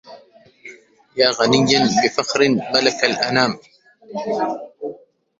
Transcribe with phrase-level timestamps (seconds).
[1.17, 3.57] يا غنيا بفخر ملك الأنام